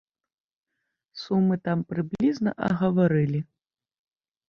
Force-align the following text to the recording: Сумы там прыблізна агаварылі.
Сумы 1.25 1.55
там 1.69 1.79
прыблізна 1.93 2.51
агаварылі. 2.71 3.47